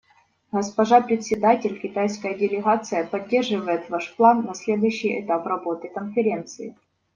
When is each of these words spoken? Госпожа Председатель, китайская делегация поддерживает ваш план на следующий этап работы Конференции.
Госпожа 0.51 0.99
Председатель, 1.01 1.79
китайская 1.79 2.33
делегация 2.33 3.05
поддерживает 3.05 3.87
ваш 3.91 4.15
план 4.15 4.43
на 4.47 4.55
следующий 4.55 5.21
этап 5.21 5.45
работы 5.45 5.89
Конференции. 5.89 6.75